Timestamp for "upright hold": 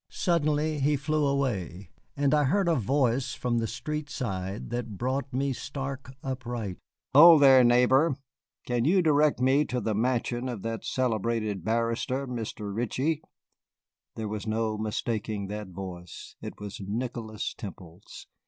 6.23-7.43